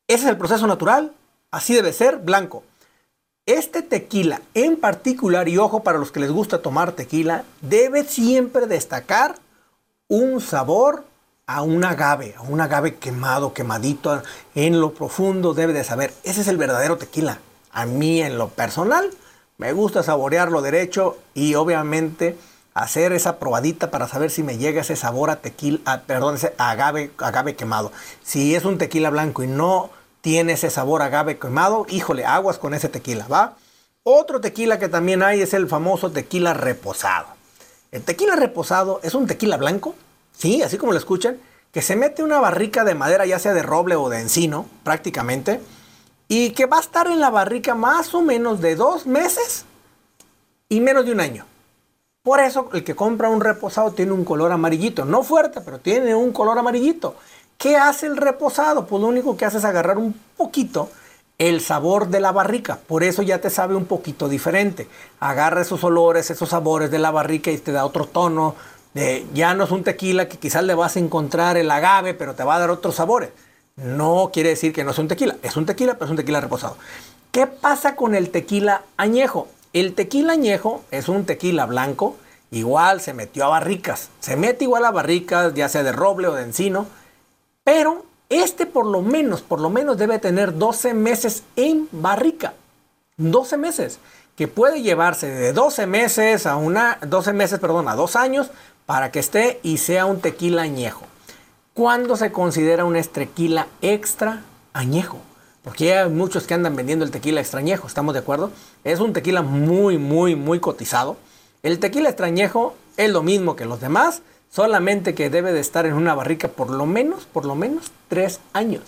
ese 0.08 0.24
es 0.24 0.30
el 0.30 0.38
proceso 0.38 0.68
natural, 0.68 1.14
así 1.50 1.74
debe 1.74 1.94
ser, 1.94 2.18
blanco. 2.18 2.64
Este 3.46 3.82
tequila 3.82 4.42
en 4.54 4.78
particular, 4.78 5.48
y 5.48 5.58
ojo 5.58 5.82
para 5.82 5.98
los 5.98 6.12
que 6.12 6.20
les 6.20 6.32
gusta 6.32 6.62
tomar 6.62 6.92
tequila, 6.92 7.46
debe 7.62 8.04
siempre 8.04 8.68
destacar 8.68 9.36
un 10.10 10.42
sabor 10.42 11.06
a 11.50 11.64
un 11.64 11.84
agave, 11.84 12.36
a 12.38 12.44
un 12.44 12.62
agave 12.62 12.98
quemado, 12.98 13.56
quemadito 13.56 14.22
en 14.54 14.80
lo 14.80 14.94
profundo, 14.94 15.56
debe 15.56 15.74
de 15.74 15.84
saber. 15.84 16.14
Ese 16.24 16.42
es 16.42 16.48
el 16.48 16.58
verdadero 16.58 17.00
tequila. 17.00 17.40
A 17.72 17.88
mí 17.88 18.22
en 18.22 18.38
lo 18.38 18.50
personal 18.50 19.10
me 19.58 19.74
gusta 19.74 20.04
saborearlo 20.04 20.62
derecho 20.62 21.18
y 21.34 21.56
obviamente 21.56 22.38
hacer 22.76 23.14
esa 23.14 23.40
probadita 23.40 23.90
para 23.90 24.08
saber 24.08 24.30
si 24.30 24.44
me 24.44 24.60
llega 24.60 24.82
ese 24.82 24.96
sabor 24.96 25.32
a 25.32 25.38
tequila, 25.38 26.04
perdón, 26.06 26.36
ese 26.36 26.54
agave, 26.60 27.10
agave 27.18 27.56
quemado. 27.56 27.92
Si 28.22 28.54
es 28.54 28.64
un 28.64 28.78
tequila 28.78 29.10
blanco 29.10 29.42
y 29.42 29.48
no 29.48 29.90
tiene 30.22 30.54
ese 30.54 30.70
sabor 30.70 31.02
agave 31.02 31.40
quemado, 31.40 31.88
híjole, 31.90 32.28
aguas 32.28 32.60
con 32.60 32.76
ese 32.76 32.90
tequila, 32.90 33.26
¿va? 33.28 33.56
Otro 34.04 34.40
tequila 34.40 34.78
que 34.78 34.88
también 34.88 35.24
hay 35.24 35.42
es 35.42 35.56
el 35.56 35.68
famoso 35.68 36.12
tequila 36.12 36.54
reposado. 36.54 37.26
El 37.92 38.04
tequila 38.04 38.36
reposado 38.36 39.00
es 39.02 39.16
un 39.16 39.26
tequila 39.26 39.58
blanco 39.58 39.96
sí, 40.40 40.64
así 40.64 40.78
como 40.78 40.94
lo 40.94 40.98
escuchan, 40.98 41.38
que 41.72 41.82
se 41.84 41.96
mete 41.96 42.24
una 42.24 42.40
barrica 42.40 42.84
de 42.84 42.96
madera, 42.96 43.26
ya 43.26 43.38
sea 43.38 43.54
de 43.54 43.62
roble 43.62 43.96
o 43.96 44.10
de 44.10 44.22
encino, 44.22 44.66
prácticamente, 44.84 45.62
y 46.28 46.52
que 46.52 46.66
va 46.66 46.78
a 46.78 46.82
estar 46.82 47.08
en 47.08 47.20
la 47.20 47.30
barrica 47.30 47.76
más 47.76 48.16
o 48.16 48.22
menos 48.22 48.62
de 48.62 48.76
dos 48.76 49.06
meses 49.06 49.66
y 50.70 50.80
menos 50.80 51.06
de 51.06 51.12
un 51.12 51.20
año. 51.20 51.46
Por 52.24 52.40
eso 52.40 52.70
el 52.74 52.84
que 52.84 52.96
compra 52.96 53.30
un 53.30 53.42
reposado 53.42 53.92
tiene 53.92 54.12
un 54.12 54.26
color 54.26 54.52
amarillito, 54.52 55.06
no 55.06 55.24
fuerte, 55.24 55.62
pero 55.62 55.80
tiene 55.80 56.16
un 56.16 56.32
color 56.32 56.58
amarillito. 56.58 57.16
¿Qué 57.58 57.76
hace 57.76 58.08
el 58.08 58.18
reposado? 58.18 58.86
Pues 58.86 59.02
lo 59.02 59.08
único 59.08 59.36
que 59.36 59.46
hace 59.46 59.58
es 59.58 59.66
agarrar 59.66 59.98
un 59.98 60.14
poquito 60.38 60.90
el 61.38 61.62
sabor 61.62 62.10
de 62.10 62.20
la 62.20 62.32
barrica. 62.32 62.78
Por 62.88 63.04
eso 63.04 63.22
ya 63.22 63.42
te 63.42 63.50
sabe 63.50 63.76
un 63.76 63.86
poquito 63.86 64.30
diferente. 64.30 64.88
Agarra 65.20 65.62
esos 65.62 65.84
olores, 65.84 66.30
esos 66.30 66.50
sabores 66.50 66.92
de 66.92 67.00
la 67.00 67.12
barrica 67.12 67.52
y 67.52 67.58
te 67.58 67.72
da 67.72 67.86
otro 67.86 68.06
tono, 68.06 68.56
ya 68.94 69.54
no 69.54 69.64
es 69.64 69.72
un 69.72 69.84
tequila 69.84 70.28
que 70.28 70.38
quizás 70.38 70.64
le 70.64 70.76
vas 70.76 70.96
a 70.96 71.00
encontrar 71.00 71.58
el 71.58 71.70
agave, 71.72 72.14
pero 72.14 72.36
te 72.36 72.44
va 72.44 72.56
a 72.56 72.60
dar 72.60 72.70
otros 72.70 72.96
sabores. 72.96 73.30
No 73.76 74.32
quiere 74.34 74.50
decir 74.50 74.74
que 74.74 74.84
no 74.84 74.92
es 74.92 75.00
un 75.00 75.08
tequila. 75.08 75.38
Es 75.42 75.56
un 75.56 75.66
tequila, 75.66 75.94
pero 75.94 76.06
es 76.06 76.12
un 76.12 76.18
tequila 76.18 76.42
reposado. 76.42 76.78
¿Qué 77.32 77.48
pasa 77.48 77.96
con 77.96 78.16
el 78.16 78.30
tequila 78.30 78.84
añejo? 78.98 79.48
El 79.72 79.94
tequila 79.94 80.34
añejo 80.34 80.84
es 80.92 81.08
un 81.08 81.26
tequila 81.26 81.66
blanco. 81.66 82.18
Igual 82.52 83.00
se 83.00 83.14
metió 83.14 83.46
a 83.46 83.50
barricas. 83.50 84.10
Se 84.20 84.36
mete 84.36 84.66
igual 84.66 84.84
a 84.86 84.92
barricas, 84.92 85.54
ya 85.54 85.70
sea 85.70 85.84
de 85.84 85.92
roble 85.92 86.28
o 86.28 86.34
de 86.34 86.44
encino. 86.44 86.88
Pero 87.64 88.06
este 88.30 88.66
por 88.66 88.86
lo 88.86 89.02
menos, 89.02 89.42
por 89.42 89.62
lo 89.62 89.70
menos 89.70 89.98
debe 89.98 90.20
tener 90.20 90.58
12 90.58 90.94
meses 90.94 91.44
en 91.56 91.88
barrica. 91.92 92.54
12 93.18 93.58
meses. 93.58 94.00
Que 94.40 94.48
puede 94.48 94.82
llevarse 94.82 95.28
de 95.28 95.52
12 95.52 95.86
meses 95.86 96.46
a 96.46 96.56
una, 96.56 96.98
12 97.06 97.34
meses, 97.34 97.60
perdón, 97.60 97.90
a 97.90 97.96
2 97.96 98.16
años 98.16 98.52
para 98.86 99.12
que 99.12 99.20
esté 99.20 99.60
y 99.64 99.80
sea 99.80 100.06
un 100.06 100.22
tequila 100.22 100.62
añejo. 100.62 101.06
¿Cuándo 101.74 102.16
se 102.16 102.32
considera 102.32 102.86
un 102.86 102.94
tequila 103.02 103.68
extra 103.82 104.44
añejo? 104.72 105.20
Porque 105.62 105.94
hay 105.94 106.10
muchos 106.10 106.48
que 106.48 106.54
andan 106.54 106.78
vendiendo 106.78 107.04
el 107.04 107.12
tequila 107.12 107.42
extrañejo, 107.42 107.86
¿estamos 107.86 108.14
de 108.14 108.22
acuerdo? 108.22 108.54
Es 108.86 109.02
un 109.02 109.12
tequila 109.12 109.42
muy, 109.42 109.98
muy, 109.98 110.38
muy 110.38 110.62
cotizado. 110.62 111.18
El 111.62 111.80
tequila 111.80 112.08
extrañejo 112.08 112.78
es 112.96 113.12
lo 113.12 113.24
mismo 113.24 113.58
que 113.58 113.66
los 113.66 113.82
demás, 113.82 114.22
solamente 114.50 115.16
que 115.16 115.30
debe 115.30 115.52
de 115.52 115.60
estar 115.60 115.86
en 115.86 115.96
una 115.96 116.16
barrica 116.16 116.48
por 116.48 116.70
lo 116.70 116.86
menos, 116.86 117.26
por 117.26 117.44
lo 117.44 117.56
menos 117.56 117.92
tres 118.08 118.40
años. 118.54 118.84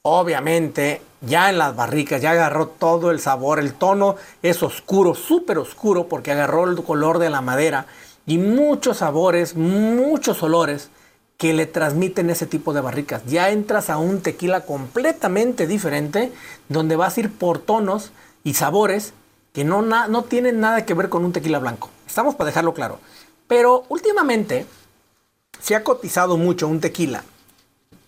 Obviamente, 0.00 1.02
ya 1.20 1.50
en 1.50 1.58
las 1.58 1.74
barricas 1.74 2.22
ya 2.22 2.30
agarró 2.32 2.68
todo 2.68 3.10
el 3.10 3.20
sabor, 3.20 3.58
el 3.58 3.74
tono 3.74 4.16
es 4.42 4.62
oscuro, 4.62 5.14
súper 5.14 5.58
oscuro, 5.58 6.08
porque 6.08 6.32
agarró 6.32 6.68
el 6.68 6.82
color 6.82 7.18
de 7.18 7.30
la 7.30 7.40
madera 7.40 7.86
y 8.26 8.38
muchos 8.38 8.98
sabores, 8.98 9.56
muchos 9.56 10.42
olores 10.42 10.90
que 11.38 11.54
le 11.54 11.66
transmiten 11.66 12.30
ese 12.30 12.46
tipo 12.46 12.74
de 12.74 12.80
barricas. 12.80 13.22
Ya 13.26 13.50
entras 13.50 13.90
a 13.90 13.98
un 13.98 14.20
tequila 14.20 14.62
completamente 14.62 15.66
diferente, 15.66 16.32
donde 16.68 16.96
vas 16.96 17.16
a 17.16 17.20
ir 17.20 17.32
por 17.32 17.58
tonos 17.58 18.10
y 18.44 18.54
sabores 18.54 19.14
que 19.52 19.64
no, 19.64 19.82
no 19.82 20.24
tienen 20.24 20.60
nada 20.60 20.84
que 20.84 20.94
ver 20.94 21.08
con 21.08 21.24
un 21.24 21.32
tequila 21.32 21.58
blanco. 21.58 21.90
Estamos 22.06 22.34
para 22.34 22.48
dejarlo 22.48 22.74
claro. 22.74 22.98
Pero 23.46 23.84
últimamente 23.88 24.66
se 25.60 25.74
ha 25.74 25.84
cotizado 25.84 26.36
mucho 26.36 26.68
un 26.68 26.80
tequila. 26.80 27.24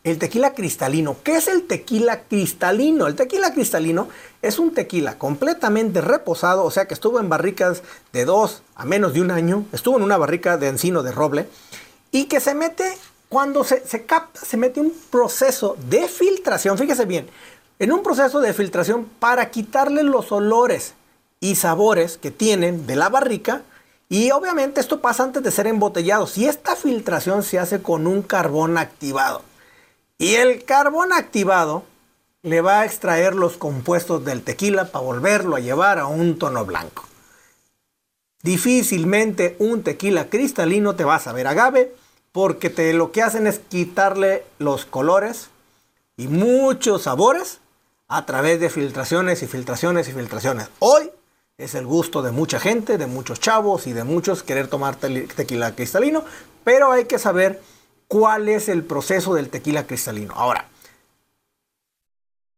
El 0.02 0.18
tequila 0.18 0.54
cristalino. 0.54 1.16
¿Qué 1.22 1.36
es 1.36 1.46
el 1.46 1.66
tequila 1.66 2.22
cristalino? 2.22 3.06
El 3.06 3.16
tequila 3.16 3.52
cristalino 3.52 4.08
es 4.40 4.58
un 4.58 4.72
tequila 4.72 5.18
completamente 5.18 6.00
reposado, 6.00 6.64
o 6.64 6.70
sea 6.70 6.86
que 6.86 6.94
estuvo 6.94 7.20
en 7.20 7.28
barricas 7.28 7.82
de 8.14 8.24
dos 8.24 8.62
a 8.74 8.86
menos 8.86 9.12
de 9.12 9.20
un 9.20 9.30
año, 9.30 9.66
estuvo 9.72 9.98
en 9.98 10.02
una 10.02 10.16
barrica 10.16 10.56
de 10.56 10.68
encino 10.68 11.02
de 11.02 11.12
roble 11.12 11.48
y 12.10 12.24
que 12.24 12.40
se 12.40 12.54
mete 12.54 12.96
cuando 13.28 13.62
se, 13.62 13.82
capta, 14.06 14.40
se 14.40 14.56
mete 14.56 14.80
un 14.80 14.92
proceso 15.10 15.76
de 15.90 16.08
filtración, 16.08 16.78
fíjese 16.78 17.04
bien, 17.04 17.28
en 17.78 17.92
un 17.92 18.02
proceso 18.02 18.40
de 18.40 18.54
filtración 18.54 19.04
para 19.18 19.50
quitarle 19.50 20.02
los 20.02 20.32
olores 20.32 20.94
y 21.40 21.56
sabores 21.56 22.16
que 22.16 22.30
tienen 22.30 22.86
de 22.86 22.96
la 22.96 23.08
barrica. 23.10 23.62
Y 24.08 24.32
obviamente 24.32 24.80
esto 24.80 25.00
pasa 25.00 25.22
antes 25.22 25.42
de 25.42 25.50
ser 25.50 25.68
embotellado. 25.68 26.26
Si 26.26 26.46
esta 26.46 26.74
filtración 26.74 27.42
se 27.44 27.58
hace 27.58 27.80
con 27.80 28.06
un 28.06 28.22
carbón 28.22 28.76
activado. 28.76 29.42
Y 30.20 30.34
el 30.34 30.66
carbón 30.66 31.14
activado 31.14 31.82
le 32.42 32.60
va 32.60 32.80
a 32.80 32.84
extraer 32.84 33.34
los 33.34 33.56
compuestos 33.56 34.22
del 34.22 34.42
tequila 34.42 34.92
para 34.92 35.02
volverlo 35.02 35.56
a 35.56 35.60
llevar 35.60 35.98
a 35.98 36.08
un 36.08 36.38
tono 36.38 36.66
blanco. 36.66 37.06
Difícilmente 38.42 39.56
un 39.58 39.82
tequila 39.82 40.28
cristalino 40.28 40.94
te 40.94 41.04
va 41.04 41.14
a 41.14 41.20
saber 41.20 41.46
agave 41.46 41.94
porque 42.32 42.68
te, 42.68 42.92
lo 42.92 43.12
que 43.12 43.22
hacen 43.22 43.46
es 43.46 43.60
quitarle 43.60 44.44
los 44.58 44.84
colores 44.84 45.48
y 46.18 46.28
muchos 46.28 47.04
sabores 47.04 47.60
a 48.06 48.26
través 48.26 48.60
de 48.60 48.68
filtraciones 48.68 49.42
y 49.42 49.46
filtraciones 49.46 50.06
y 50.10 50.12
filtraciones. 50.12 50.68
Hoy 50.80 51.10
es 51.56 51.74
el 51.74 51.86
gusto 51.86 52.20
de 52.20 52.30
mucha 52.30 52.60
gente, 52.60 52.98
de 52.98 53.06
muchos 53.06 53.40
chavos 53.40 53.86
y 53.86 53.94
de 53.94 54.04
muchos 54.04 54.42
querer 54.42 54.68
tomar 54.68 54.96
tequila 54.96 55.74
cristalino, 55.74 56.26
pero 56.62 56.92
hay 56.92 57.06
que 57.06 57.18
saber 57.18 57.62
cuál 58.10 58.48
es 58.48 58.68
el 58.68 58.82
proceso 58.82 59.34
del 59.34 59.50
tequila 59.50 59.86
cristalino. 59.86 60.34
Ahora, 60.34 60.66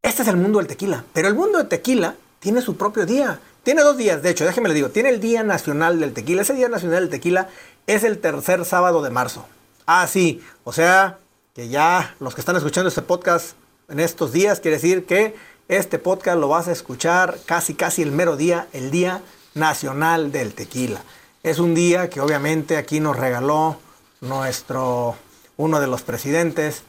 este 0.01 0.23
es 0.23 0.29
el 0.29 0.39
mundo 0.39 0.61
del 0.61 0.67
tequila, 0.67 1.05
pero 1.13 1.29
el 1.29 1.35
mundo 1.35 1.59
del 1.59 1.69
tequila 1.69 2.15
tiene 2.41 2.63
su 2.63 2.79
propio 2.79 3.05
día. 3.05 3.39
Tiene 3.63 3.83
dos 3.83 3.99
días, 3.99 4.23
de 4.23 4.31
hecho, 4.31 4.47
déjeme 4.47 4.71
le 4.71 4.75
digo, 4.75 4.89
tiene 4.89 5.11
el 5.11 5.21
Día 5.21 5.43
Nacional 5.43 6.01
del 6.01 6.15
Tequila. 6.15 6.41
Ese 6.41 6.55
Día 6.55 6.71
Nacional 6.71 7.01
del 7.01 7.11
Tequila 7.11 7.51
es 7.87 8.03
el 8.03 8.19
tercer 8.19 8.65
sábado 8.65 9.03
de 9.03 9.11
marzo. 9.11 9.45
Ah, 9.85 10.07
sí, 10.07 10.43
o 10.65 10.73
sea, 10.73 11.19
que 11.55 11.69
ya 11.69 12.17
los 12.19 12.35
que 12.35 12.41
están 12.41 12.57
escuchando 12.57 12.89
este 12.89 13.03
podcast 13.03 13.53
en 13.91 14.01
estos 14.01 14.33
días, 14.33 14.59
quiere 14.59 14.79
decir 14.79 15.05
que 15.05 15.37
este 15.69 15.99
podcast 15.99 16.39
lo 16.39 16.49
vas 16.49 16.67
a 16.67 16.73
escuchar 16.73 17.39
casi 17.45 17.75
casi 17.75 18.01
el 18.01 18.11
mero 18.11 18.39
día, 18.39 18.69
el 18.73 18.91
Día 18.91 19.21
Nacional 19.55 20.33
del 20.33 20.55
Tequila. 20.55 21.03
Es 21.43 21.59
un 21.59 21.75
día 21.75 22.09
que 22.09 22.23
obviamente 22.23 22.79
aquí 22.79 23.01
nos 23.01 23.19
regaló 23.19 23.79
nuestro 24.23 25.15
uno 25.57 25.81
de 25.81 25.87
los 25.87 26.03
presidentes 26.03 26.83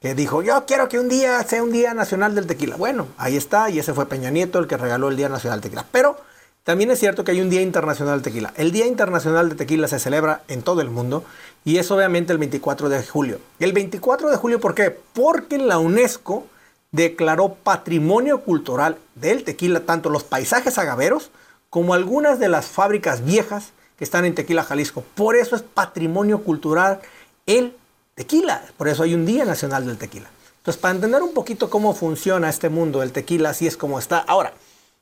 que 0.00 0.14
dijo, 0.14 0.42
"Yo 0.42 0.64
quiero 0.66 0.88
que 0.88 0.98
un 0.98 1.08
día 1.08 1.42
sea 1.44 1.62
un 1.62 1.72
Día 1.72 1.94
Nacional 1.94 2.34
del 2.34 2.46
Tequila." 2.46 2.76
Bueno, 2.76 3.08
ahí 3.18 3.36
está 3.36 3.70
y 3.70 3.78
ese 3.78 3.94
fue 3.94 4.06
Peña 4.06 4.30
Nieto 4.30 4.58
el 4.58 4.66
que 4.66 4.76
regaló 4.76 5.08
el 5.08 5.16
Día 5.16 5.28
Nacional 5.28 5.60
del 5.60 5.70
Tequila. 5.70 5.86
Pero 5.92 6.16
también 6.64 6.90
es 6.90 6.98
cierto 6.98 7.24
que 7.24 7.32
hay 7.32 7.40
un 7.40 7.50
Día 7.50 7.62
Internacional 7.62 8.16
del 8.16 8.22
Tequila. 8.22 8.52
El 8.56 8.70
Día 8.70 8.86
Internacional 8.86 9.48
del 9.48 9.58
Tequila 9.58 9.88
se 9.88 9.98
celebra 9.98 10.42
en 10.48 10.62
todo 10.62 10.80
el 10.80 10.90
mundo 10.90 11.24
y 11.64 11.78
es 11.78 11.90
obviamente 11.90 12.32
el 12.32 12.38
24 12.38 12.88
de 12.88 13.02
julio. 13.02 13.40
El 13.58 13.72
24 13.72 14.30
de 14.30 14.36
julio, 14.36 14.60
¿por 14.60 14.74
qué? 14.74 14.90
Porque 14.90 15.58
la 15.58 15.78
UNESCO 15.78 16.46
declaró 16.92 17.54
patrimonio 17.54 18.42
cultural 18.42 18.98
del 19.14 19.44
tequila 19.44 19.80
tanto 19.80 20.10
los 20.10 20.24
paisajes 20.24 20.76
agaveros 20.78 21.30
como 21.70 21.94
algunas 21.94 22.38
de 22.38 22.48
las 22.48 22.66
fábricas 22.66 23.24
viejas 23.24 23.72
que 23.96 24.04
están 24.04 24.24
en 24.24 24.34
Tequila, 24.34 24.64
Jalisco. 24.64 25.04
Por 25.14 25.36
eso 25.36 25.54
es 25.54 25.62
patrimonio 25.62 26.42
cultural 26.42 27.00
el 27.46 27.76
tequila. 28.20 28.62
Por 28.76 28.86
eso 28.86 29.02
hay 29.02 29.14
un 29.14 29.24
Día 29.24 29.46
Nacional 29.46 29.86
del 29.86 29.96
Tequila. 29.96 30.28
Entonces, 30.58 30.78
para 30.78 30.94
entender 30.94 31.22
un 31.22 31.32
poquito 31.32 31.70
cómo 31.70 31.94
funciona 31.94 32.50
este 32.50 32.68
mundo 32.68 33.00
del 33.00 33.12
tequila, 33.12 33.48
así 33.48 33.66
es 33.66 33.78
como 33.78 33.98
está. 33.98 34.18
Ahora, 34.18 34.52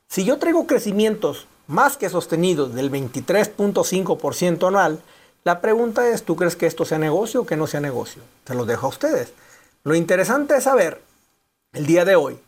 si 0.07 0.23
yo 0.23 0.37
traigo 0.37 0.65
crecimientos 0.65 1.47
más 1.67 1.97
que 1.97 2.09
sostenidos 2.09 2.73
del 2.73 2.89
23.5% 2.89 4.65
anual, 4.69 5.01
la 5.43 5.59
pregunta 5.59 6.07
es, 6.07 6.23
¿tú 6.23 6.37
crees 6.37 6.55
que 6.55 6.65
esto 6.65 6.85
sea 6.85 6.97
negocio 6.97 7.41
o 7.41 7.45
que 7.45 7.57
no 7.57 7.67
sea 7.67 7.81
negocio? 7.81 8.21
Se 8.47 8.55
los 8.55 8.65
dejo 8.67 8.85
a 8.85 8.89
ustedes. 8.89 9.33
Lo 9.83 9.95
interesante 9.95 10.55
es 10.55 10.63
saber 10.63 11.01
el 11.73 11.85
día 11.85 12.05
de 12.05 12.15
hoy, 12.15 12.39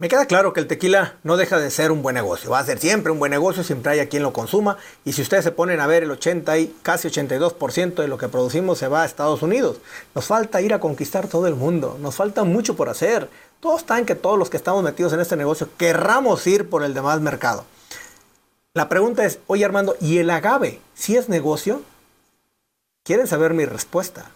me 0.00 0.08
queda 0.08 0.26
claro 0.26 0.52
que 0.52 0.60
el 0.60 0.68
tequila 0.68 1.16
no 1.24 1.36
deja 1.36 1.58
de 1.58 1.72
ser 1.72 1.90
un 1.90 2.02
buen 2.02 2.14
negocio. 2.14 2.50
Va 2.50 2.60
a 2.60 2.64
ser 2.64 2.78
siempre 2.78 3.10
un 3.10 3.18
buen 3.18 3.30
negocio, 3.30 3.64
siempre 3.64 3.90
hay 3.90 3.98
a 3.98 4.08
quien 4.08 4.22
lo 4.22 4.32
consuma. 4.32 4.76
Y 5.04 5.12
si 5.12 5.22
ustedes 5.22 5.42
se 5.42 5.50
ponen 5.50 5.80
a 5.80 5.88
ver 5.88 6.04
el 6.04 6.10
80 6.12 6.56
y 6.58 6.76
casi 6.82 7.08
82% 7.08 7.94
de 7.94 8.06
lo 8.06 8.16
que 8.16 8.28
producimos 8.28 8.78
se 8.78 8.86
va 8.86 9.02
a 9.02 9.06
Estados 9.06 9.42
Unidos. 9.42 9.78
Nos 10.14 10.26
falta 10.26 10.60
ir 10.60 10.72
a 10.72 10.78
conquistar 10.78 11.26
todo 11.26 11.48
el 11.48 11.56
mundo. 11.56 11.98
Nos 12.00 12.14
falta 12.14 12.44
mucho 12.44 12.76
por 12.76 12.88
hacer. 12.88 13.28
Todos 13.58 13.80
están 13.80 14.06
que 14.06 14.14
todos 14.14 14.38
los 14.38 14.50
que 14.50 14.56
estamos 14.56 14.84
metidos 14.84 15.12
en 15.14 15.20
este 15.20 15.34
negocio 15.34 15.68
querramos 15.76 16.46
ir 16.46 16.70
por 16.70 16.84
el 16.84 16.94
demás 16.94 17.20
mercado. 17.20 17.64
La 18.74 18.88
pregunta 18.88 19.24
es, 19.24 19.40
oye 19.48 19.64
Armando, 19.64 19.96
¿y 20.00 20.18
el 20.18 20.30
agave 20.30 20.80
si 20.94 21.16
es 21.16 21.28
negocio? 21.28 21.82
¿Quieren 23.02 23.26
saber 23.26 23.52
mi 23.52 23.64
respuesta? 23.64 24.30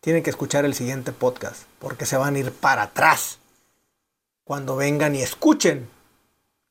tienen 0.00 0.22
que 0.22 0.30
escuchar 0.30 0.64
el 0.64 0.74
siguiente 0.74 1.12
podcast, 1.12 1.64
porque 1.78 2.06
se 2.06 2.16
van 2.16 2.34
a 2.34 2.38
ir 2.38 2.52
para 2.52 2.84
atrás 2.84 3.39
cuando 4.50 4.74
vengan 4.74 5.14
y 5.14 5.22
escuchen 5.22 5.88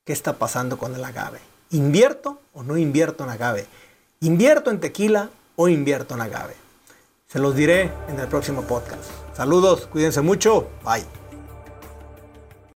qué 0.04 0.12
está 0.12 0.34
pasando 0.34 0.78
con 0.78 0.94
el 0.96 1.02
agave. 1.06 1.40
¿Invierto 1.72 2.42
o 2.54 2.62
no 2.62 2.76
invierto 2.76 3.24
en 3.24 3.30
agave? 3.30 3.68
¿Invierto 4.20 4.70
en 4.70 4.82
tequila 4.82 5.30
o 5.56 5.70
invierto 5.70 6.16
en 6.16 6.20
agave? 6.20 6.56
Se 7.28 7.40
los 7.40 7.56
diré 7.56 7.90
en 8.10 8.20
el 8.20 8.28
próximo 8.28 8.64
podcast. 8.64 9.06
Saludos, 9.34 9.88
cuídense 9.88 10.20
mucho, 10.20 10.68
bye. 10.84 11.19